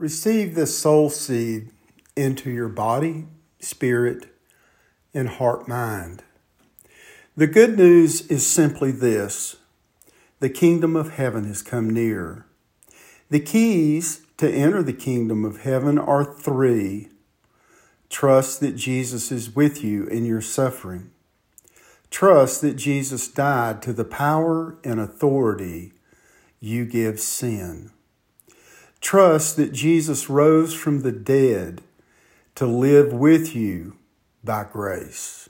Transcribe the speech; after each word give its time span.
Receive 0.00 0.54
this 0.54 0.78
soul 0.78 1.10
seed 1.10 1.68
into 2.16 2.50
your 2.50 2.70
body, 2.70 3.26
spirit, 3.58 4.34
and 5.12 5.28
heart 5.28 5.68
mind. 5.68 6.22
The 7.36 7.46
good 7.46 7.76
news 7.76 8.26
is 8.28 8.46
simply 8.46 8.92
this 8.92 9.56
the 10.38 10.48
kingdom 10.48 10.96
of 10.96 11.16
heaven 11.16 11.44
has 11.44 11.60
come 11.60 11.90
near. 11.90 12.46
The 13.28 13.40
keys 13.40 14.22
to 14.38 14.50
enter 14.50 14.82
the 14.82 14.94
kingdom 14.94 15.44
of 15.44 15.60
heaven 15.60 15.98
are 15.98 16.24
three 16.24 17.10
trust 18.08 18.60
that 18.60 18.76
Jesus 18.76 19.30
is 19.30 19.54
with 19.54 19.84
you 19.84 20.06
in 20.06 20.24
your 20.24 20.40
suffering, 20.40 21.10
trust 22.10 22.62
that 22.62 22.76
Jesus 22.76 23.28
died 23.28 23.82
to 23.82 23.92
the 23.92 24.06
power 24.06 24.78
and 24.82 24.98
authority 24.98 25.92
you 26.58 26.86
give 26.86 27.20
sin. 27.20 27.90
Trust 29.00 29.56
that 29.56 29.72
Jesus 29.72 30.28
rose 30.28 30.74
from 30.74 31.02
the 31.02 31.12
dead 31.12 31.82
to 32.54 32.66
live 32.66 33.12
with 33.12 33.56
you 33.56 33.96
by 34.44 34.64
grace. 34.70 35.48